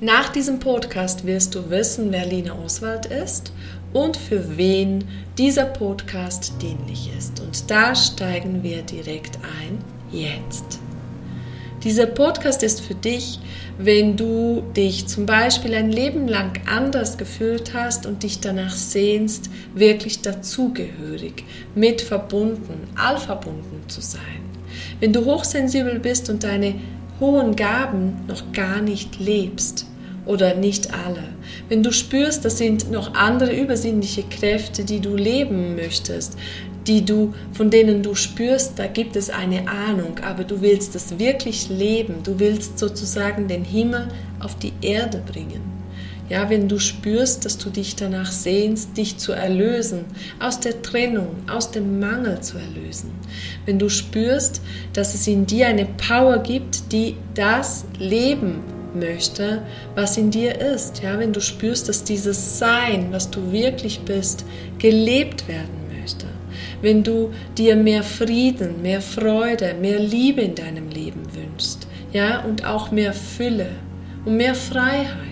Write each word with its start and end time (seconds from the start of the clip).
Nach 0.00 0.28
diesem 0.28 0.60
Podcast 0.60 1.26
wirst 1.26 1.56
du 1.56 1.70
wissen, 1.70 2.12
wer 2.12 2.24
Lina 2.24 2.56
Oswald 2.64 3.06
ist 3.06 3.50
und 3.92 4.16
für 4.16 4.56
wen 4.56 5.02
dieser 5.36 5.64
Podcast 5.64 6.52
dienlich 6.62 7.10
ist. 7.18 7.40
Und 7.40 7.68
da 7.68 7.96
steigen 7.96 8.62
wir 8.62 8.82
direkt 8.82 9.38
ein. 9.38 9.78
Jetzt. 10.12 10.78
Dieser 11.82 12.06
Podcast 12.06 12.62
ist 12.62 12.80
für 12.80 12.94
dich, 12.94 13.40
wenn 13.76 14.16
du 14.16 14.62
dich 14.76 15.08
zum 15.08 15.26
Beispiel 15.26 15.74
ein 15.74 15.90
Leben 15.90 16.28
lang 16.28 16.60
anders 16.72 17.18
gefühlt 17.18 17.74
hast 17.74 18.06
und 18.06 18.22
dich 18.22 18.38
danach 18.38 18.76
sehnst, 18.76 19.50
wirklich 19.74 20.22
dazugehörig, 20.22 21.42
mit 21.74 22.02
verbunden, 22.02 22.86
all 22.94 23.18
verbunden 23.18 23.82
zu 23.88 24.00
sein. 24.00 24.20
Wenn 25.00 25.12
du 25.12 25.24
hochsensibel 25.24 25.98
bist 25.98 26.30
und 26.30 26.44
deine 26.44 26.76
hohen 27.20 27.56
Gaben 27.56 28.16
noch 28.26 28.52
gar 28.52 28.80
nicht 28.80 29.18
lebst 29.18 29.86
oder 30.26 30.54
nicht 30.54 30.92
alle. 30.92 31.24
Wenn 31.68 31.82
du 31.82 31.92
spürst, 31.92 32.44
das 32.44 32.58
sind 32.58 32.90
noch 32.90 33.14
andere 33.14 33.54
übersinnliche 33.54 34.22
Kräfte, 34.24 34.84
die 34.84 35.00
du 35.00 35.16
leben 35.16 35.74
möchtest, 35.74 36.36
die 36.86 37.04
du, 37.04 37.34
von 37.52 37.70
denen 37.70 38.02
du 38.02 38.14
spürst, 38.14 38.78
da 38.78 38.86
gibt 38.86 39.16
es 39.16 39.30
eine 39.30 39.68
Ahnung, 39.68 40.18
aber 40.26 40.44
du 40.44 40.60
willst 40.60 40.94
es 40.94 41.18
wirklich 41.18 41.68
leben. 41.68 42.22
Du 42.24 42.38
willst 42.38 42.78
sozusagen 42.78 43.48
den 43.48 43.64
Himmel 43.64 44.08
auf 44.40 44.54
die 44.56 44.72
Erde 44.80 45.22
bringen. 45.30 45.77
Ja, 46.28 46.50
wenn 46.50 46.68
du 46.68 46.78
spürst, 46.78 47.46
dass 47.46 47.56
du 47.56 47.70
dich 47.70 47.96
danach 47.96 48.30
sehnst, 48.30 48.98
dich 48.98 49.16
zu 49.16 49.32
erlösen, 49.32 50.04
aus 50.38 50.60
der 50.60 50.82
Trennung, 50.82 51.36
aus 51.50 51.70
dem 51.70 52.00
Mangel 52.00 52.40
zu 52.40 52.58
erlösen. 52.58 53.12
Wenn 53.64 53.78
du 53.78 53.88
spürst, 53.88 54.60
dass 54.92 55.14
es 55.14 55.26
in 55.26 55.46
dir 55.46 55.68
eine 55.68 55.86
Power 55.86 56.38
gibt, 56.38 56.92
die 56.92 57.16
das 57.34 57.86
Leben 57.98 58.62
möchte, 58.94 59.62
was 59.94 60.18
in 60.18 60.30
dir 60.30 60.60
ist. 60.60 61.02
Ja, 61.02 61.18
wenn 61.18 61.32
du 61.32 61.40
spürst, 61.40 61.88
dass 61.88 62.04
dieses 62.04 62.58
Sein, 62.58 63.08
was 63.10 63.30
du 63.30 63.52
wirklich 63.52 64.00
bist, 64.00 64.44
gelebt 64.78 65.48
werden 65.48 65.88
möchte. 65.98 66.26
Wenn 66.82 67.02
du 67.02 67.30
dir 67.56 67.76
mehr 67.76 68.02
Frieden, 68.02 68.82
mehr 68.82 69.00
Freude, 69.00 69.74
mehr 69.80 69.98
Liebe 69.98 70.42
in 70.42 70.54
deinem 70.54 70.90
Leben 70.90 71.22
wünschst. 71.34 71.86
Ja, 72.12 72.44
und 72.44 72.64
auch 72.64 72.90
mehr 72.90 73.12
Fülle 73.12 73.68
und 74.24 74.36
mehr 74.36 74.54
Freiheit 74.54 75.27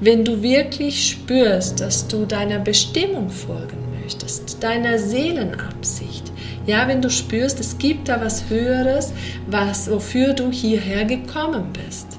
wenn 0.00 0.24
du 0.24 0.42
wirklich 0.42 1.10
spürst, 1.10 1.80
dass 1.80 2.08
du 2.08 2.26
deiner 2.26 2.58
Bestimmung 2.58 3.30
folgen 3.30 3.78
möchtest, 4.02 4.62
deiner 4.62 4.98
Seelenabsicht, 4.98 6.32
ja, 6.66 6.88
wenn 6.88 7.02
du 7.02 7.10
spürst, 7.10 7.60
es 7.60 7.76
gibt 7.78 8.08
da 8.08 8.20
was 8.20 8.48
Höheres, 8.48 9.12
was, 9.46 9.90
wofür 9.90 10.32
du 10.32 10.50
hierher 10.50 11.04
gekommen 11.04 11.72
bist. 11.72 12.18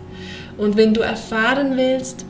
Und 0.57 0.77
wenn 0.77 0.93
du 0.93 1.01
erfahren 1.01 1.75
willst, 1.75 2.25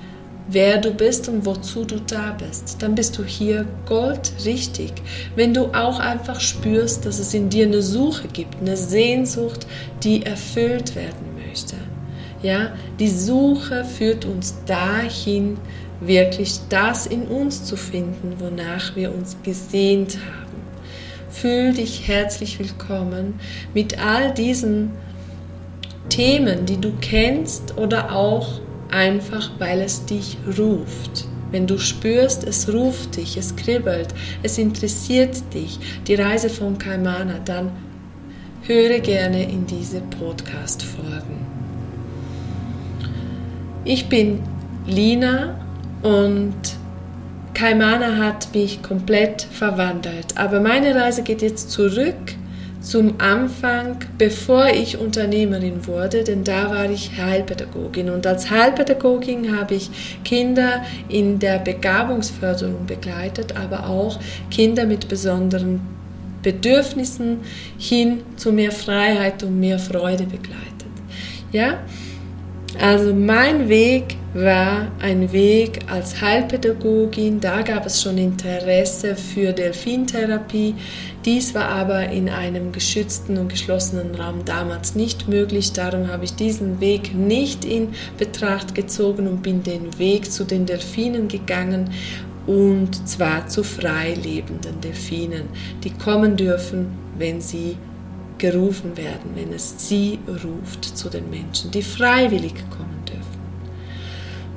wer 0.48 0.78
du 0.78 0.92
bist 0.92 1.28
und 1.28 1.46
wozu 1.46 1.84
du 1.84 2.00
da 2.00 2.32
bist, 2.32 2.82
dann 2.82 2.96
bist 2.96 3.18
du 3.18 3.24
hier 3.24 3.66
goldrichtig. 3.86 4.94
Wenn 5.36 5.54
du 5.54 5.66
auch 5.74 6.00
einfach 6.00 6.40
spürst, 6.40 7.06
dass 7.06 7.20
es 7.20 7.34
in 7.34 7.50
dir 7.50 7.66
eine 7.66 7.82
Suche 7.82 8.28
gibt, 8.28 8.62
eine 8.62 8.78
Sehnsucht, 8.78 9.68
die 10.04 10.26
erfüllt 10.26 10.96
werden 10.96 11.36
möchte. 11.48 11.76
Ja, 12.42 12.74
die 13.00 13.10
Suche 13.10 13.86
führt 13.86 14.26
uns 14.26 14.56
dahin, 14.66 15.58
wirklich 16.02 16.60
das 16.70 17.08
in 17.08 17.24
uns 17.24 17.64
zu 17.64 17.78
finden, 17.78 18.36
wonach 18.40 18.96
wir 18.96 19.14
uns 19.14 19.38
gesehnt 19.44 20.18
haben. 20.18 20.46
Fühl 21.30 21.74
dich 21.74 22.08
herzlich 22.08 22.60
willkommen 22.60 23.40
mit 23.74 24.00
all 24.00 24.34
diesen 24.34 24.92
Themen, 26.10 26.66
die 26.66 26.80
du 26.80 26.92
kennst 27.02 27.78
oder 27.78 28.16
auch 28.16 28.60
einfach, 28.92 29.52
weil 29.60 29.82
es 29.82 30.06
dich 30.06 30.38
ruft. 30.58 31.28
Wenn 31.52 31.68
du 31.68 31.78
spürst, 31.78 32.44
es 32.44 32.72
ruft 32.72 33.18
dich, 33.18 33.38
es 33.38 33.56
kribbelt, 33.56 34.10
es 34.44 34.58
interessiert 34.58 35.36
dich, 35.54 35.80
die 36.08 36.16
Reise 36.16 36.50
von 36.50 36.78
Kaimana, 36.78 37.40
dann 37.44 37.72
höre 38.64 39.00
gerne 39.00 39.44
in 39.44 39.66
diese 39.66 40.02
Podcast-Folgen. 40.02 41.65
Ich 43.88 44.10
bin 44.10 44.42
Lina 44.88 45.60
und 46.02 46.56
Kaimana 47.54 48.18
hat 48.18 48.50
mich 48.56 48.82
komplett 48.82 49.44
verwandelt. 49.44 50.36
Aber 50.36 50.60
meine 50.60 50.96
Reise 50.96 51.22
geht 51.22 51.44
jetzt 51.44 51.70
zurück 51.70 52.16
zum 52.82 53.14
Anfang, 53.20 53.98
bevor 54.18 54.70
ich 54.70 54.98
Unternehmerin 54.98 55.86
wurde, 55.86 56.24
denn 56.24 56.44
da 56.44 56.72
war 56.72 56.90
ich 56.90 57.12
Heilpädagogin. 57.16 58.10
Und 58.10 58.26
als 58.26 58.50
Heilpädagogin 58.50 59.56
habe 59.56 59.76
ich 59.76 59.92
Kinder 60.24 60.84
in 61.08 61.38
der 61.38 61.60
Begabungsförderung 61.60 62.88
begleitet, 62.88 63.56
aber 63.56 63.88
auch 63.88 64.20
Kinder 64.50 64.88
mit 64.88 65.08
besonderen 65.08 65.80
Bedürfnissen 66.42 67.38
hin 67.78 68.24
zu 68.36 68.52
mehr 68.52 68.72
Freiheit 68.72 69.44
und 69.44 69.60
mehr 69.60 69.78
Freude 69.78 70.24
begleitet. 70.24 70.66
Ja, 71.52 71.80
also 72.80 73.14
mein 73.14 73.70
Weg 73.70 74.18
war 74.34 74.92
ein 75.00 75.32
Weg 75.32 75.80
als 75.90 76.22
Heilpädagogin. 76.22 77.40
Da 77.40 77.62
gab 77.62 77.86
es 77.86 78.02
schon 78.02 78.18
Interesse 78.18 79.16
für 79.16 79.54
Delfintherapie. 79.54 80.76
Dies 81.24 81.56
war 81.56 81.70
aber 81.70 82.10
in 82.10 82.30
einem 82.30 82.72
geschützten 82.72 83.38
und 83.38 83.48
geschlossenen 83.48 84.14
Raum 84.16 84.44
damals 84.46 84.96
nicht 84.96 85.30
möglich. 85.30 85.74
Darum 85.74 86.10
habe 86.10 86.26
ich 86.26 86.36
diesen 86.36 86.82
Weg 86.82 87.16
nicht 87.16 87.64
in 87.64 87.90
Betracht 88.18 88.76
gezogen 88.76 89.28
und 89.28 89.42
bin 89.42 89.64
den 89.64 89.98
Weg 89.98 90.32
zu 90.32 90.44
den 90.44 90.66
Delfinen 90.66 91.28
gegangen 91.28 91.90
und 92.48 93.08
zwar 93.08 93.48
zu 93.48 93.64
frei 93.64 94.14
lebenden 94.14 94.80
Delfinen, 94.82 95.46
die 95.84 95.92
kommen 95.92 96.36
dürfen, 96.36 96.88
wenn 97.18 97.42
sie 97.42 97.78
gerufen 98.38 98.98
werden, 98.98 99.32
wenn 99.36 99.54
es 99.54 99.88
sie 99.88 100.20
ruft 100.28 100.86
zu 100.98 101.10
den 101.10 101.30
Menschen, 101.30 101.72
die 101.72 101.82
freiwillig 101.82 102.54
kommen 102.70 103.04
dürfen. 103.06 103.36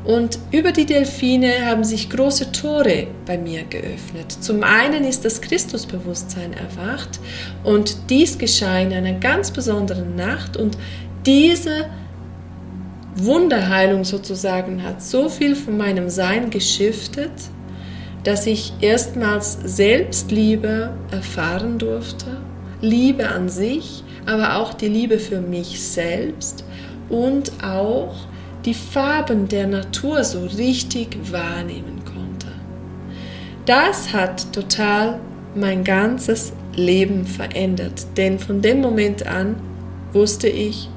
Und 0.04 0.38
über 0.52 0.72
die 0.72 0.86
Delfine 0.86 1.66
haben 1.66 1.84
sich 1.84 2.08
große 2.08 2.50
Tore 2.52 3.08
bei 3.26 3.36
mir 3.36 3.64
geöffnet. 3.64 4.32
Zum 4.40 4.62
einen 4.62 5.04
ist 5.04 5.24
das 5.24 5.40
Christusbewusstsein 5.40 6.54
erwacht 6.54 7.20
und 7.62 8.08
dies 8.08 8.38
geschah 8.38 8.78
in 8.78 8.92
einer 8.92 9.12
ganz 9.12 9.50
besonderen 9.50 10.16
Nacht 10.16 10.56
und 10.56 10.78
diese 11.26 11.86
Wunderheilung 13.16 14.04
sozusagen 14.04 14.82
hat 14.82 15.02
so 15.02 15.28
viel 15.28 15.54
von 15.56 15.76
meinem 15.76 16.08
Sein 16.08 16.50
geschiftet, 16.50 17.32
dass 18.24 18.46
ich 18.46 18.72
erstmals 18.80 19.58
Selbstliebe 19.62 20.90
erfahren 21.10 21.78
durfte 21.78 22.47
Liebe 22.80 23.28
an 23.28 23.48
sich, 23.48 24.04
aber 24.26 24.56
auch 24.56 24.74
die 24.74 24.88
Liebe 24.88 25.18
für 25.18 25.40
mich 25.40 25.80
selbst 25.82 26.64
und 27.08 27.52
auch 27.62 28.14
die 28.64 28.74
Farben 28.74 29.48
der 29.48 29.66
Natur 29.66 30.24
so 30.24 30.44
richtig 30.44 31.16
wahrnehmen 31.32 32.02
konnte. 32.04 32.48
Das 33.66 34.12
hat 34.12 34.52
total 34.52 35.20
mein 35.54 35.84
ganzes 35.84 36.52
Leben 36.75 37.26
verändert, 37.26 38.06
denn 38.16 38.38
von 38.38 38.62
dem 38.62 38.81
Moment 38.81 39.26
an 39.26 39.56
wusste 40.12 40.48
ich, 40.48 40.88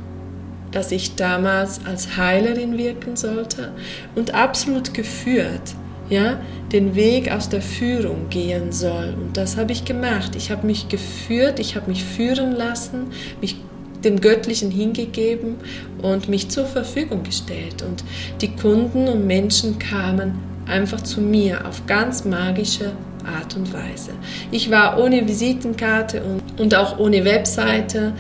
dass 0.72 0.92
ich 0.92 1.16
damals 1.16 1.82
als 1.86 2.16
Heilerin 2.18 2.78
wirken 2.78 3.16
sollte 3.16 3.74
und 4.16 4.34
absolut 4.34 4.94
geführt 4.94 5.76
ja, 6.12 6.40
den 6.72 6.94
Weg 6.94 7.32
aus 7.32 7.50
der 7.50 7.62
Führung 7.62 8.30
gehen 8.30 8.72
soll. 8.72 9.16
Und 9.18 9.38
das 9.38 9.58
habe 9.58 9.72
ich 9.72 9.86
gemacht. 9.86 10.36
Ich 10.36 10.52
habe 10.52 10.68
mich 10.68 10.90
geführt, 10.90 11.60
ich 11.60 11.76
habe 11.76 11.90
mich 11.90 12.04
führen 12.04 12.52
lassen, 12.52 13.08
mich 13.40 13.56
dem 14.04 14.20
Göttlichen 14.20 14.72
hingegeben 14.72 15.56
und 16.02 16.28
mich 16.28 16.50
zur 16.50 16.66
Verfügung 16.66 17.24
gestellt. 17.24 17.82
Und 17.82 18.04
die 18.42 18.56
Kunden 18.56 19.08
und 19.08 19.26
Menschen 19.26 19.80
kamen 19.80 20.40
einfach 20.68 21.02
zu 21.02 21.22
mir 21.22 21.66
auf 21.66 21.86
ganz 21.86 22.26
magische 22.26 22.92
Art 23.26 23.56
und 23.56 23.72
Weise. 23.72 24.12
Ich 24.52 24.70
war 24.70 25.00
ohne 25.00 25.28
Visitenkarte 25.28 26.24
und, 26.24 26.60
und 26.60 26.76
auch 26.76 27.00
ohne 27.00 27.24
Webseite 27.24 28.14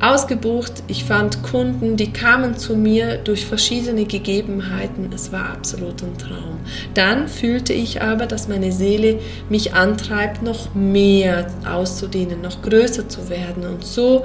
ausgebucht. 0.00 0.82
Ich 0.86 1.04
fand 1.04 1.42
Kunden, 1.42 1.96
die 1.96 2.12
kamen 2.12 2.56
zu 2.56 2.76
mir 2.76 3.16
durch 3.18 3.46
verschiedene 3.46 4.04
Gegebenheiten. 4.04 5.10
Es 5.14 5.32
war 5.32 5.50
absolut 5.50 6.02
ein 6.02 6.18
Traum. 6.18 6.58
Dann 6.94 7.28
fühlte 7.28 7.72
ich 7.72 8.02
aber, 8.02 8.26
dass 8.26 8.48
meine 8.48 8.72
Seele 8.72 9.18
mich 9.48 9.74
antreibt, 9.74 10.42
noch 10.42 10.74
mehr 10.74 11.46
auszudehnen, 11.70 12.42
noch 12.42 12.60
größer 12.62 13.08
zu 13.08 13.28
werden. 13.30 13.64
Und 13.66 13.84
so 13.84 14.24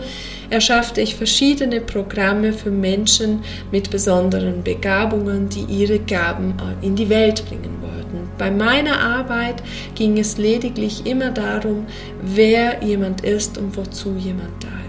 erschaffte 0.50 1.02
ich 1.02 1.16
verschiedene 1.16 1.82
Programme 1.82 2.52
für 2.54 2.72
Menschen 2.72 3.42
mit 3.72 3.90
besonderen 3.90 4.64
Begabungen, 4.64 5.50
die 5.50 5.64
ihre 5.64 6.00
Gaben 6.00 6.56
in 6.82 6.96
die 6.96 7.10
Welt 7.10 7.46
bringen 7.48 7.82
wollten. 7.82 8.30
Bei 8.38 8.50
meiner 8.50 9.00
Arbeit 9.00 9.62
ging 9.96 10.18
es 10.18 10.38
lediglich 10.38 11.06
immer 11.06 11.30
darum, 11.30 11.86
wer 12.22 12.84
jemand 12.84 13.22
ist 13.22 13.58
und 13.58 13.78
wozu 13.78 14.16
jemand 14.18 14.64
da 14.64 14.68
ist. 14.68 14.89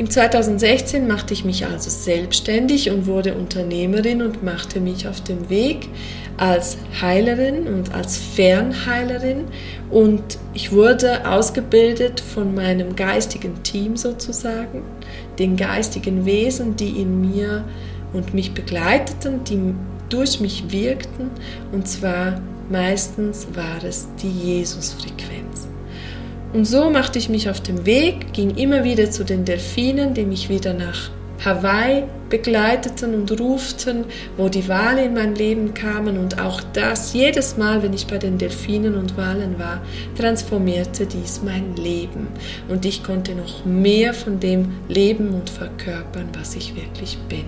Im 0.00 0.08
2016 0.08 1.06
machte 1.06 1.34
ich 1.34 1.44
mich 1.44 1.66
also 1.66 1.90
selbstständig 1.90 2.90
und 2.90 3.06
wurde 3.06 3.34
Unternehmerin 3.34 4.22
und 4.22 4.42
machte 4.42 4.80
mich 4.80 5.06
auf 5.06 5.20
den 5.20 5.50
Weg 5.50 5.90
als 6.38 6.78
Heilerin 7.02 7.66
und 7.66 7.92
als 7.92 8.16
Fernheilerin 8.16 9.44
und 9.90 10.22
ich 10.54 10.72
wurde 10.72 11.28
ausgebildet 11.28 12.18
von 12.18 12.54
meinem 12.54 12.96
geistigen 12.96 13.62
Team 13.62 13.98
sozusagen, 13.98 14.84
den 15.38 15.58
geistigen 15.58 16.24
Wesen, 16.24 16.76
die 16.76 17.02
in 17.02 17.20
mir 17.20 17.62
und 18.14 18.32
mich 18.32 18.54
begleiteten, 18.54 19.44
die 19.44 19.74
durch 20.08 20.40
mich 20.40 20.72
wirkten 20.72 21.28
und 21.72 21.86
zwar 21.86 22.40
meistens 22.70 23.48
war 23.52 23.84
es 23.84 24.08
die 24.22 24.30
Jesus-Frequenz. 24.30 25.68
Und 26.52 26.64
so 26.64 26.90
machte 26.90 27.18
ich 27.18 27.28
mich 27.28 27.48
auf 27.48 27.60
den 27.60 27.86
Weg, 27.86 28.32
ging 28.32 28.56
immer 28.56 28.82
wieder 28.82 29.10
zu 29.10 29.24
den 29.24 29.44
Delfinen, 29.44 30.14
die 30.14 30.24
mich 30.24 30.48
wieder 30.48 30.74
nach 30.74 31.10
Hawaii 31.44 32.04
begleiteten 32.28 33.14
und 33.14 33.40
ruften, 33.40 34.04
wo 34.36 34.48
die 34.48 34.68
Wale 34.68 35.04
in 35.04 35.14
mein 35.14 35.34
Leben 35.34 35.74
kamen 35.74 36.18
und 36.18 36.40
auch 36.40 36.60
das 36.72 37.12
jedes 37.12 37.56
Mal, 37.56 37.82
wenn 37.82 37.92
ich 37.92 38.06
bei 38.06 38.18
den 38.18 38.36
Delfinen 38.36 38.94
und 38.94 39.16
Walen 39.16 39.58
war, 39.58 39.80
transformierte 40.18 41.06
dies 41.06 41.40
mein 41.42 41.76
Leben 41.76 42.28
und 42.68 42.84
ich 42.84 43.02
konnte 43.02 43.34
noch 43.34 43.64
mehr 43.64 44.12
von 44.12 44.38
dem 44.38 44.72
leben 44.88 45.30
und 45.30 45.48
verkörpern, 45.48 46.28
was 46.38 46.56
ich 46.56 46.74
wirklich 46.76 47.16
bin. 47.28 47.44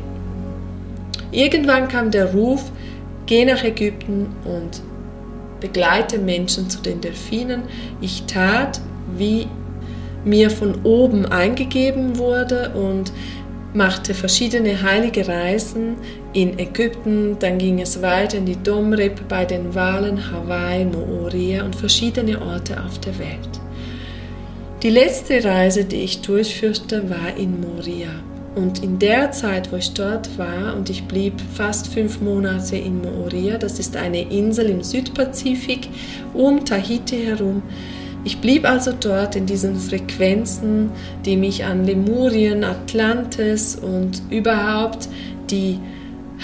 Irgendwann 1.31 1.89
kam 1.89 2.11
der 2.11 2.33
Ruf, 2.33 2.73
geh 3.27 3.45
nach 3.45 3.63
Ägypten 3.63 4.29
und 4.45 4.81
begleite 5.61 6.19
Menschen 6.19 6.69
zu 6.69 6.81
den 6.81 7.01
Delfinen. 7.01 7.63
Ich 8.01 8.25
tat, 8.25 8.81
wie 9.17 9.47
mir 10.25 10.51
von 10.51 10.85
oben 10.85 11.27
eingegeben 11.27 12.19
wurde 12.19 12.71
und 12.71 13.13
machte 13.75 14.15
verschiedene 14.15 14.83
heilige 14.83 15.27
Reisen 15.27 15.97
in 16.33 16.59
Ägypten, 16.59 17.37
dann 17.39 17.59
ging 17.59 17.81
es 17.81 18.03
weiter 18.03 18.39
in 18.39 18.47
die 18.47 18.63
Domrep 18.63 19.27
bei 19.29 19.45
den 19.45 19.75
Walen, 19.75 20.31
Hawaii, 20.31 20.85
Mooria 20.85 21.65
und 21.65 21.75
verschiedene 21.75 22.41
Orte 22.41 22.83
auf 22.85 22.99
der 23.01 23.19
Welt. 23.19 23.61
Die 24.83 24.91
letzte 24.91 25.43
Reise, 25.45 25.85
die 25.85 26.03
ich 26.03 26.21
durchführte, 26.21 27.09
war 27.09 27.37
in 27.37 27.61
Moria. 27.61 28.11
Und 28.55 28.83
in 28.83 28.99
der 28.99 29.31
Zeit, 29.33 29.73
wo 29.73 29.77
ich 29.77 29.95
dort 29.95 30.37
war, 30.37 30.77
und 30.77 30.91
ich 30.91 31.05
blieb 31.05 31.41
fast 31.55 31.87
fünf 31.89 32.21
Monate 32.21 32.77
in 32.77 33.01
Mooria, 33.01 33.57
das 33.57 33.79
ist 33.79 33.97
eine 33.97 34.21
Insel 34.21 34.67
im 34.67 34.83
Südpazifik 34.83 35.89
um 36.35 36.65
Tahiti 36.65 37.25
herum, 37.25 37.63
ich 38.25 38.41
blieb 38.41 38.69
also 38.69 38.93
dort 38.93 39.35
in 39.35 39.47
diesen 39.47 39.77
Frequenzen, 39.77 40.91
die 41.25 41.37
mich 41.37 41.65
an 41.65 41.85
Lemurien, 41.85 42.63
Atlantis 42.63 43.77
und 43.77 44.23
überhaupt 44.31 45.09
die 45.51 45.79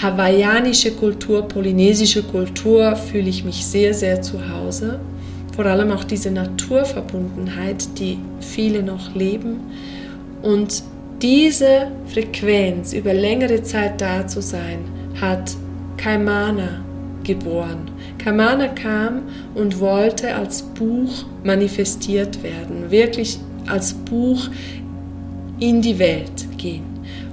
hawaiianische 0.01 0.91
Kultur, 0.91 1.47
polynesische 1.47 2.23
Kultur 2.23 2.95
fühle 2.95 3.29
ich 3.29 3.43
mich 3.43 3.65
sehr, 3.65 3.93
sehr 3.93 4.21
zu 4.21 4.49
Hause. 4.49 4.99
Vor 5.55 5.65
allem 5.65 5.91
auch 5.91 6.03
diese 6.03 6.31
Naturverbundenheit, 6.31 7.99
die 7.99 8.17
viele 8.39 8.83
noch 8.83 9.13
leben. 9.13 9.59
Und 10.41 10.83
diese 11.21 11.91
Frequenz 12.07 12.93
über 12.93 13.13
längere 13.13 13.61
Zeit 13.63 13.99
da 13.99 14.25
zu 14.25 14.41
sein, 14.41 14.79
hat 15.19 15.51
Kaimana 15.97 16.81
geboren. 17.23 17.91
Kamana 18.19 18.67
kam 18.67 19.23
und 19.55 19.79
wollte 19.79 20.35
als 20.35 20.61
Buch 20.61 21.25
manifestiert 21.43 22.43
werden, 22.43 22.91
wirklich 22.91 23.39
als 23.67 23.93
Buch 23.93 24.49
in 25.59 25.81
die 25.81 25.97
Welt 25.97 26.47
gehen. 26.57 26.83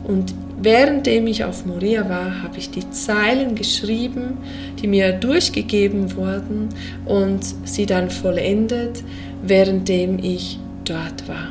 Und 0.05 0.35
währenddem 0.61 1.27
ich 1.27 1.45
auf 1.45 1.67
Moria 1.67 2.09
war, 2.09 2.43
habe 2.43 2.59
ich 2.59 2.71
die 2.71 2.89
Zeilen 2.91 3.55
geschrieben, 3.55 4.39
die 4.81 4.87
mir 4.87 5.13
durchgegeben 5.13 6.17
wurden 6.17 6.69
und 7.05 7.45
sie 7.65 7.87
dann 7.87 8.11
vollendet, 8.11 9.03
währenddem 9.43 10.19
ich 10.19 10.59
dort 10.85 11.29
war. 11.29 11.49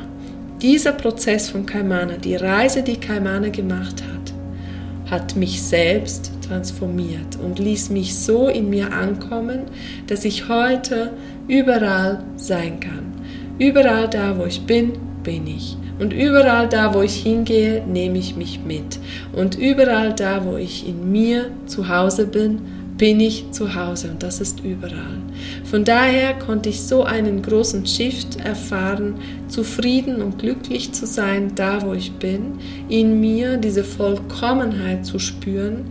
Dieser 0.60 0.92
Prozess 0.92 1.50
von 1.50 1.66
Kaimana, 1.66 2.16
die 2.16 2.36
Reise, 2.36 2.82
die 2.82 2.96
Kaimana 2.96 3.50
gemacht 3.50 4.02
hat, 4.02 5.10
hat 5.10 5.36
mich 5.36 5.62
selbst 5.62 6.32
transformiert 6.46 7.38
und 7.42 7.58
ließ 7.58 7.90
mich 7.90 8.16
so 8.16 8.48
in 8.48 8.70
mir 8.70 8.92
ankommen, 8.92 9.62
dass 10.06 10.24
ich 10.24 10.48
heute 10.48 11.12
überall 11.48 12.24
sein 12.36 12.80
kann. 12.80 13.12
Überall 13.58 14.08
da, 14.08 14.38
wo 14.38 14.44
ich 14.44 14.66
bin, 14.66 14.92
bin 15.22 15.46
ich. 15.46 15.76
Und 15.98 16.12
überall 16.12 16.68
da, 16.68 16.94
wo 16.94 17.02
ich 17.02 17.22
hingehe, 17.22 17.82
nehme 17.86 18.18
ich 18.18 18.36
mich 18.36 18.60
mit. 18.64 18.98
Und 19.32 19.56
überall 19.56 20.12
da, 20.12 20.44
wo 20.44 20.56
ich 20.56 20.86
in 20.86 21.10
mir 21.10 21.50
zu 21.66 21.88
Hause 21.88 22.26
bin, 22.26 22.60
bin 22.98 23.20
ich 23.20 23.50
zu 23.50 23.74
Hause 23.74 24.10
und 24.10 24.22
das 24.22 24.40
ist 24.40 24.60
überall. 24.60 25.18
Von 25.64 25.84
daher 25.84 26.34
konnte 26.34 26.70
ich 26.70 26.82
so 26.82 27.04
einen 27.04 27.42
großen 27.42 27.86
Shift 27.86 28.36
erfahren, 28.36 29.16
zufrieden 29.48 30.22
und 30.22 30.38
glücklich 30.38 30.92
zu 30.92 31.06
sein, 31.06 31.52
da 31.54 31.82
wo 31.82 31.92
ich 31.92 32.12
bin, 32.12 32.58
in 32.88 33.20
mir 33.20 33.58
diese 33.58 33.84
Vollkommenheit 33.84 35.04
zu 35.04 35.18
spüren 35.18 35.86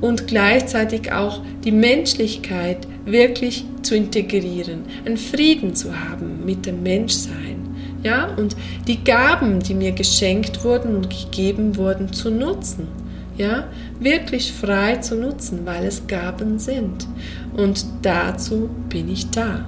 und 0.00 0.26
gleichzeitig 0.26 1.12
auch 1.12 1.42
die 1.64 1.72
Menschlichkeit 1.72 2.88
wirklich 3.04 3.64
zu 3.82 3.94
integrieren, 3.94 4.82
einen 5.04 5.16
Frieden 5.16 5.74
zu 5.74 5.96
haben 5.98 6.44
mit 6.44 6.66
dem 6.66 6.82
Menschsein. 6.82 7.56
Ja, 8.02 8.32
und 8.36 8.54
die 8.86 9.02
Gaben, 9.02 9.60
die 9.60 9.74
mir 9.74 9.92
geschenkt 9.92 10.62
wurden 10.62 10.94
und 10.94 11.10
gegeben 11.10 11.76
wurden, 11.76 12.12
zu 12.12 12.30
nutzen 12.30 12.86
ja, 13.38 13.68
wirklich 14.00 14.52
frei 14.52 14.96
zu 14.96 15.14
nutzen, 15.14 15.60
weil 15.64 15.84
es 15.84 16.06
Gaben 16.06 16.58
sind. 16.58 17.06
Und 17.56 17.86
dazu 18.02 18.68
bin 18.88 19.08
ich 19.08 19.30
da. 19.30 19.64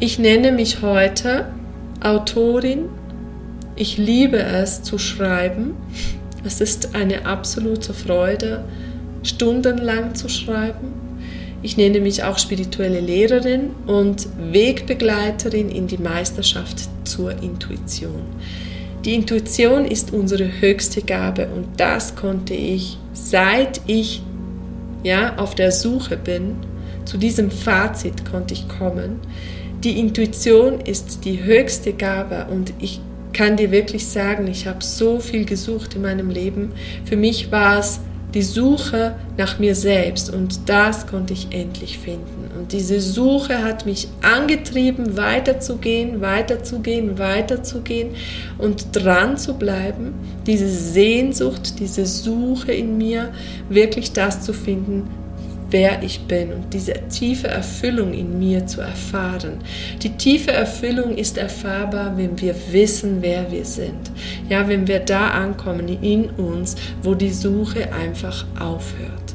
Ich 0.00 0.18
nenne 0.18 0.52
mich 0.52 0.80
heute 0.80 1.46
Autorin. 2.00 2.84
Ich 3.74 3.98
liebe 3.98 4.38
es 4.38 4.82
zu 4.82 4.98
schreiben. 4.98 5.74
Es 6.44 6.60
ist 6.60 6.94
eine 6.94 7.26
absolute 7.26 7.92
Freude, 7.92 8.64
stundenlang 9.24 10.14
zu 10.14 10.28
schreiben. 10.28 10.92
Ich 11.60 11.76
nenne 11.76 12.00
mich 12.00 12.22
auch 12.22 12.38
spirituelle 12.38 13.00
Lehrerin 13.00 13.70
und 13.86 14.28
Wegbegleiterin 14.52 15.68
in 15.68 15.88
die 15.88 15.98
Meisterschaft 15.98 16.88
zur 17.02 17.32
Intuition. 17.42 18.22
Die 19.08 19.14
Intuition 19.14 19.86
ist 19.86 20.12
unsere 20.12 20.60
höchste 20.60 21.00
Gabe 21.00 21.48
und 21.56 21.80
das 21.80 22.14
konnte 22.14 22.52
ich, 22.52 22.98
seit 23.14 23.80
ich 23.86 24.22
ja, 25.02 25.34
auf 25.38 25.54
der 25.54 25.72
Suche 25.72 26.18
bin, 26.18 26.56
zu 27.06 27.16
diesem 27.16 27.50
Fazit 27.50 28.30
konnte 28.30 28.52
ich 28.52 28.68
kommen. 28.68 29.18
Die 29.82 29.98
Intuition 29.98 30.82
ist 30.82 31.24
die 31.24 31.42
höchste 31.42 31.94
Gabe 31.94 32.48
und 32.50 32.74
ich 32.80 33.00
kann 33.32 33.56
dir 33.56 33.70
wirklich 33.70 34.06
sagen, 34.06 34.46
ich 34.46 34.66
habe 34.66 34.84
so 34.84 35.20
viel 35.20 35.46
gesucht 35.46 35.94
in 35.94 36.02
meinem 36.02 36.28
Leben. 36.28 36.72
Für 37.06 37.16
mich 37.16 37.50
war 37.50 37.78
es 37.78 38.00
die 38.34 38.42
Suche 38.42 39.14
nach 39.38 39.58
mir 39.58 39.74
selbst 39.74 40.32
und 40.32 40.68
das 40.68 41.06
konnte 41.06 41.32
ich 41.32 41.48
endlich 41.50 41.98
finden. 41.98 42.50
Und 42.58 42.72
diese 42.72 43.00
Suche 43.00 43.62
hat 43.62 43.86
mich 43.86 44.08
angetrieben, 44.20 45.16
weiterzugehen, 45.16 46.20
weiterzugehen, 46.20 47.18
weiterzugehen 47.18 48.10
und 48.58 48.88
dran 48.92 49.38
zu 49.38 49.54
bleiben. 49.54 50.14
Diese 50.46 50.68
Sehnsucht, 50.68 51.78
diese 51.80 52.04
Suche 52.04 52.72
in 52.72 52.98
mir, 52.98 53.30
wirklich 53.70 54.12
das 54.12 54.42
zu 54.42 54.52
finden, 54.52 55.08
wer 55.70 56.02
ich 56.02 56.22
bin 56.22 56.52
und 56.52 56.72
diese 56.72 56.94
tiefe 57.08 57.48
Erfüllung 57.48 58.12
in 58.14 58.38
mir 58.38 58.66
zu 58.66 58.80
erfahren. 58.80 59.58
Die 60.02 60.10
tiefe 60.10 60.52
Erfüllung 60.52 61.16
ist 61.16 61.38
erfahrbar, 61.38 62.16
wenn 62.16 62.40
wir 62.40 62.54
wissen, 62.70 63.18
wer 63.20 63.50
wir 63.50 63.64
sind. 63.64 64.10
Ja, 64.48 64.68
wenn 64.68 64.86
wir 64.86 65.00
da 65.00 65.30
ankommen 65.30 65.88
in 66.02 66.30
uns, 66.30 66.76
wo 67.02 67.14
die 67.14 67.32
Suche 67.32 67.92
einfach 67.92 68.46
aufhört. 68.58 69.34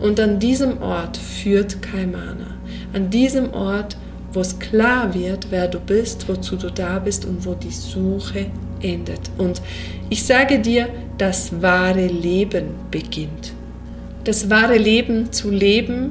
Und 0.00 0.20
an 0.20 0.38
diesem 0.38 0.82
Ort 0.82 1.16
führt 1.16 1.82
Kaimana. 1.82 2.56
An 2.92 3.10
diesem 3.10 3.52
Ort 3.52 3.96
wo 4.36 4.40
es 4.40 4.58
klar 4.58 5.14
wird, 5.14 5.46
wer 5.50 5.66
du 5.66 5.80
bist, 5.80 6.28
wozu 6.28 6.56
du 6.56 6.70
da 6.70 6.98
bist 6.98 7.24
und 7.24 7.46
wo 7.46 7.54
die 7.54 7.70
Suche 7.70 8.46
endet. 8.82 9.30
Und 9.38 9.62
ich 10.10 10.22
sage 10.24 10.58
dir, 10.58 10.88
das 11.16 11.62
wahre 11.62 12.06
Leben 12.06 12.74
beginnt. 12.90 13.52
Das 14.26 14.50
wahre 14.50 14.76
Leben 14.76 15.30
zu 15.30 15.52
leben 15.52 16.10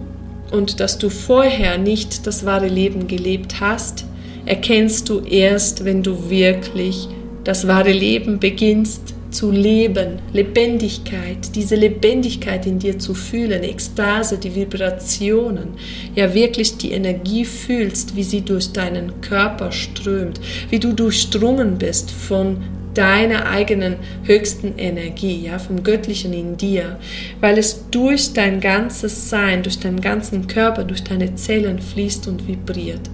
und 0.49 0.79
dass 0.79 0.97
du 0.97 1.09
vorher 1.09 1.77
nicht 1.77 2.25
das 2.25 2.45
wahre 2.45 2.69
Leben 2.69 3.07
gelebt 3.07 3.59
hast, 3.59 4.05
erkennst 4.45 5.09
du 5.09 5.19
erst, 5.19 5.83
wenn 5.83 6.01
du 6.01 6.29
wirklich 6.29 7.09
das 7.43 7.67
wahre 7.67 7.91
Leben 7.91 8.39
beginnst 8.39 9.13
zu 9.31 9.51
leben, 9.51 10.19
Lebendigkeit, 10.31 11.53
diese 11.55 11.75
Lebendigkeit 11.75 12.65
in 12.65 12.79
dir 12.79 12.97
zu 12.99 13.13
fühlen, 13.13 13.63
Ekstase, 13.63 14.37
die 14.37 14.55
Vibrationen, 14.55 15.73
ja 16.15 16.33
wirklich 16.33 16.77
die 16.77 16.91
Energie 16.91 17.43
fühlst, 17.43 18.15
wie 18.15 18.23
sie 18.23 18.43
durch 18.43 18.71
deinen 18.71 19.19
Körper 19.19 19.73
strömt, 19.73 20.39
wie 20.69 20.79
du 20.79 20.93
durchdrungen 20.93 21.77
bist 21.77 22.11
von 22.11 22.63
deiner 22.97 23.47
eigenen 23.47 23.97
höchsten 24.23 24.77
Energie, 24.77 25.41
ja, 25.45 25.59
vom 25.59 25.83
Göttlichen 25.83 26.33
in 26.33 26.57
dir, 26.57 26.99
weil 27.41 27.57
es 27.57 27.89
durch 27.91 28.33
dein 28.33 28.59
ganzes 28.59 29.29
Sein, 29.29 29.63
durch 29.63 29.79
deinen 29.79 30.01
ganzen 30.01 30.47
Körper, 30.47 30.83
durch 30.83 31.03
deine 31.03 31.35
Zellen 31.35 31.79
fließt 31.79 32.27
und 32.27 32.47
vibriert. 32.47 33.09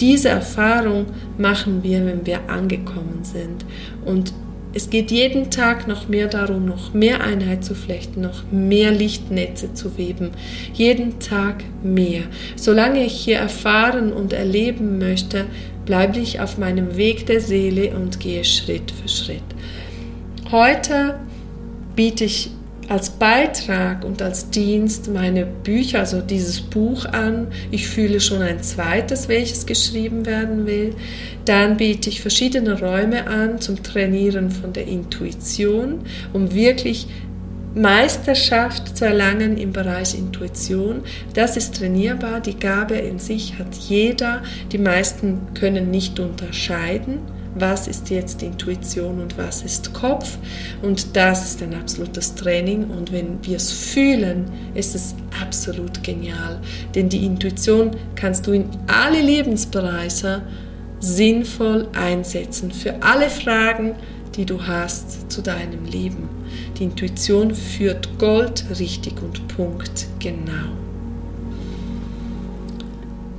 Diese 0.00 0.28
Erfahrung 0.28 1.06
machen 1.38 1.82
wir, 1.82 2.04
wenn 2.04 2.26
wir 2.26 2.50
angekommen 2.50 3.20
sind. 3.22 3.64
Und 4.04 4.32
es 4.76 4.90
geht 4.90 5.10
jeden 5.10 5.50
Tag 5.50 5.88
noch 5.88 6.06
mehr 6.06 6.28
darum, 6.28 6.66
noch 6.66 6.92
mehr 6.92 7.24
Einheit 7.24 7.64
zu 7.64 7.74
flechten, 7.74 8.20
noch 8.20 8.42
mehr 8.52 8.90
Lichtnetze 8.90 9.72
zu 9.72 9.96
weben. 9.96 10.32
Jeden 10.74 11.18
Tag 11.18 11.64
mehr. 11.82 12.24
Solange 12.56 13.02
ich 13.02 13.14
hier 13.14 13.38
erfahren 13.38 14.12
und 14.12 14.34
erleben 14.34 14.98
möchte, 14.98 15.46
bleibe 15.86 16.18
ich 16.18 16.40
auf 16.40 16.58
meinem 16.58 16.98
Weg 16.98 17.24
der 17.24 17.40
Seele 17.40 17.96
und 17.96 18.20
gehe 18.20 18.44
Schritt 18.44 18.90
für 18.90 19.08
Schritt. 19.08 19.40
Heute 20.50 21.18
biete 21.94 22.24
ich 22.24 22.50
als 22.88 23.10
Beitrag 23.10 24.04
und 24.04 24.22
als 24.22 24.50
Dienst 24.50 25.08
meine 25.08 25.44
Bücher, 25.44 26.00
also 26.00 26.20
dieses 26.20 26.60
Buch 26.60 27.04
an. 27.06 27.48
Ich 27.70 27.88
fühle 27.88 28.20
schon 28.20 28.42
ein 28.42 28.62
zweites, 28.62 29.28
welches 29.28 29.66
geschrieben 29.66 30.26
werden 30.26 30.66
will. 30.66 30.94
Dann 31.44 31.76
biete 31.76 32.08
ich 32.08 32.20
verschiedene 32.20 32.78
Räume 32.78 33.26
an 33.26 33.60
zum 33.60 33.82
Trainieren 33.82 34.50
von 34.50 34.72
der 34.72 34.86
Intuition, 34.86 36.00
um 36.32 36.54
wirklich 36.54 37.08
Meisterschaft 37.74 38.96
zu 38.96 39.04
erlangen 39.04 39.58
im 39.58 39.72
Bereich 39.72 40.14
Intuition. 40.14 41.02
Das 41.34 41.56
ist 41.56 41.76
trainierbar. 41.76 42.40
Die 42.40 42.58
Gabe 42.58 42.94
in 42.94 43.18
sich 43.18 43.58
hat 43.58 43.74
jeder. 43.74 44.42
Die 44.72 44.78
meisten 44.78 45.40
können 45.54 45.90
nicht 45.90 46.18
unterscheiden 46.18 47.35
was 47.58 47.88
ist 47.88 48.10
jetzt 48.10 48.42
Intuition 48.42 49.20
und 49.20 49.36
was 49.38 49.62
ist 49.62 49.92
Kopf. 49.92 50.38
Und 50.82 51.16
das 51.16 51.44
ist 51.44 51.62
ein 51.62 51.74
absolutes 51.74 52.34
Training. 52.34 52.84
Und 52.84 53.12
wenn 53.12 53.38
wir 53.42 53.56
es 53.56 53.72
fühlen, 53.72 54.46
ist 54.74 54.94
es 54.94 55.14
absolut 55.40 56.02
genial. 56.02 56.60
Denn 56.94 57.08
die 57.08 57.24
Intuition 57.24 57.90
kannst 58.14 58.46
du 58.46 58.52
in 58.52 58.68
alle 58.86 59.20
Lebensbereiche 59.20 60.42
sinnvoll 61.00 61.88
einsetzen. 61.94 62.70
Für 62.70 63.02
alle 63.02 63.30
Fragen, 63.30 63.94
die 64.34 64.44
du 64.44 64.66
hast 64.66 65.30
zu 65.30 65.42
deinem 65.42 65.84
Leben. 65.84 66.28
Die 66.78 66.84
Intuition 66.84 67.54
führt 67.54 68.18
Gold 68.18 68.64
richtig 68.78 69.22
und 69.22 69.48
Punkt 69.48 70.06
genau. 70.18 70.85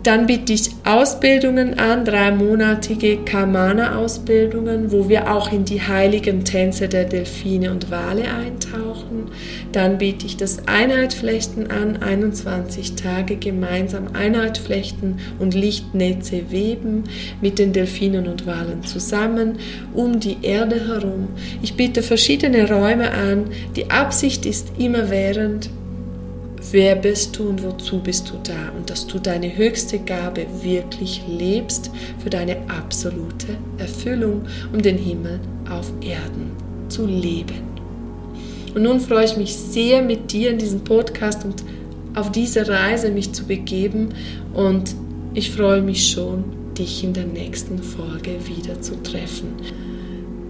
Dann 0.07 0.25
biete 0.25 0.53
ich 0.53 0.69
Ausbildungen 0.85 1.79
an, 1.79 2.05
dreimonatige 2.05 3.25
Kamana-Ausbildungen, 3.25 4.89
wo 4.89 5.09
wir 5.09 5.29
auch 5.29 5.51
in 5.51 5.65
die 5.65 5.81
heiligen 5.81 6.45
Tänze 6.45 6.87
der 6.87 7.03
Delfine 7.03 7.71
und 7.71 7.91
Wale 7.91 8.23
eintauchen. 8.23 9.31
Dann 9.73 9.97
biete 9.97 10.25
ich 10.25 10.37
das 10.37 10.65
Einheitflechten 10.65 11.69
an, 11.71 11.97
21 12.01 12.95
Tage 12.95 13.35
gemeinsam 13.35 14.07
Einheitflechten 14.13 15.19
und 15.39 15.53
Lichtnetze 15.53 16.51
weben 16.51 17.03
mit 17.41 17.59
den 17.59 17.73
Delfinen 17.73 18.29
und 18.29 18.47
Walen 18.47 18.83
zusammen 18.83 19.57
um 19.93 20.21
die 20.21 20.37
Erde 20.41 20.87
herum. 20.87 21.27
Ich 21.61 21.73
biete 21.73 22.01
verschiedene 22.01 22.71
Räume 22.71 23.11
an. 23.11 23.47
Die 23.75 23.91
Absicht 23.91 24.45
ist 24.45 24.71
immerwährend, 24.77 25.69
wer 26.71 26.95
bist 26.95 27.37
du 27.37 27.49
und 27.49 27.63
wozu 27.63 27.99
bist 27.99 28.29
du 28.29 28.33
da 28.43 28.71
und 28.75 28.89
dass 28.89 29.07
du 29.07 29.19
deine 29.19 29.55
höchste 29.55 29.99
Gabe 29.99 30.45
wirklich 30.61 31.23
lebst 31.27 31.91
für 32.19 32.29
deine 32.29 32.57
absolute 32.69 33.57
Erfüllung, 33.77 34.43
um 34.73 34.81
den 34.81 34.97
Himmel 34.97 35.39
auf 35.69 35.91
Erden 36.01 36.51
zu 36.89 37.05
leben. 37.05 37.63
Und 38.75 38.83
nun 38.83 38.99
freue 38.99 39.25
ich 39.25 39.37
mich 39.37 39.55
sehr 39.55 40.01
mit 40.01 40.31
dir 40.31 40.51
in 40.51 40.57
diesem 40.57 40.83
Podcast 40.83 41.45
und 41.45 41.63
auf 42.15 42.31
diese 42.31 42.67
Reise 42.67 43.11
mich 43.11 43.31
zu 43.33 43.45
begeben 43.45 44.09
und 44.53 44.95
ich 45.33 45.51
freue 45.51 45.81
mich 45.81 46.09
schon, 46.09 46.43
dich 46.77 47.03
in 47.03 47.13
der 47.13 47.25
nächsten 47.25 47.81
Folge 47.81 48.31
wieder 48.47 48.81
zu 48.81 49.01
treffen. 49.03 49.53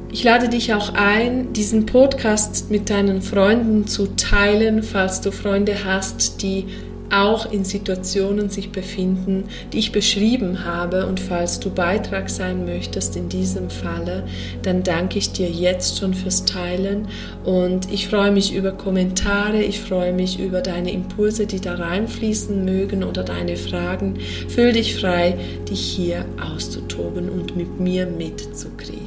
Ich 0.10 0.24
lade 0.24 0.48
dich 0.48 0.74
auch 0.74 0.94
ein, 0.94 1.52
diesen 1.52 1.86
Podcast 1.86 2.72
mit 2.72 2.90
deinen 2.90 3.22
Freunden 3.22 3.88
zu 3.88 4.16
teilen, 4.16 4.82
falls 4.82 5.20
du 5.20 5.32
Freunde 5.32 5.84
hast, 5.84 6.42
die 6.42 6.66
auch 7.12 7.52
in 7.52 7.64
Situationen 7.64 8.50
sich 8.50 8.72
befinden, 8.72 9.46
die 9.72 9.80
ich 9.80 9.92
beschrieben 9.92 10.66
habe. 10.66 11.06
Und 11.06 11.20
falls 11.20 11.60
du 11.60 11.70
Beitrag 11.70 12.30
sein 12.30 12.66
möchtest 12.66 13.16
in 13.16 13.30
diesem 13.30 13.70
Falle, 13.70 14.24
dann 14.62 14.84
danke 14.84 15.18
ich 15.18 15.32
dir 15.34 15.50
jetzt 15.50 16.00
schon 16.00 16.14
fürs 16.14 16.46
Teilen. 16.46 17.08
Und 17.44 17.92
ich 17.92 18.08
freue 18.08 18.32
mich 18.32 18.54
über 18.54 18.72
Kommentare, 18.72 19.62
ich 19.62 19.82
freue 19.82 20.14
mich 20.14 20.40
über 20.40 20.62
deine 20.62 20.92
Impulse, 20.92 21.48
die 21.48 21.62
da 21.62 21.76
reinfließen 21.76 22.64
mögen 22.64 23.04
oder 23.04 23.24
deine 23.24 23.58
Fragen. 23.58 24.18
Fühl 24.48 24.74
dich 24.74 24.96
frei, 24.96 25.38
dich 25.70 25.82
hier 25.82 26.26
auszutoben 26.42 27.30
und 27.30 27.56
mit 27.56 27.80
mir 27.80 28.06
mitzukriegen. 28.06 29.07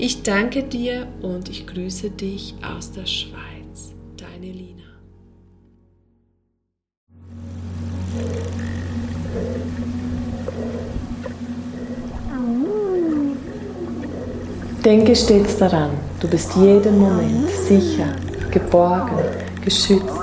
Ich 0.00 0.22
danke 0.22 0.62
dir 0.62 1.08
und 1.22 1.48
ich 1.48 1.66
grüße 1.66 2.10
dich 2.10 2.54
aus 2.62 2.92
der 2.92 3.04
Schweiz. 3.04 3.96
Deine 4.16 4.52
Lina. 4.52 4.84
Denke 14.84 15.16
stets 15.16 15.56
daran, 15.58 15.90
du 16.20 16.28
bist 16.28 16.54
jeden 16.54 17.00
Moment 17.00 17.50
sicher, 17.50 18.14
geborgen, 18.52 19.18
geschützt, 19.64 20.14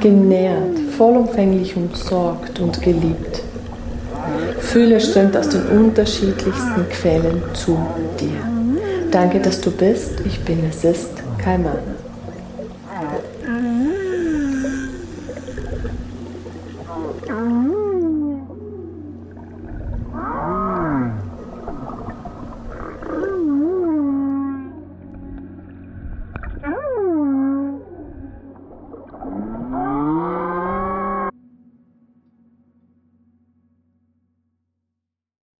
genährt, 0.00 0.78
vollumfänglich 0.98 1.74
umsorgt 1.74 2.60
und 2.60 2.82
geliebt. 2.82 3.42
Fühle 4.60 5.00
strömt 5.00 5.34
aus 5.34 5.48
den 5.48 5.66
unterschiedlichsten 5.68 6.86
Quellen 6.90 7.42
zu 7.54 7.78
dir. 8.20 8.53
Danke, 9.14 9.38
dass 9.38 9.60
du 9.60 9.70
bist. 9.70 10.22
Ich 10.26 10.44
bin 10.44 10.58
es 10.68 10.82
ist 10.82 11.10
Keimer. 11.38 11.76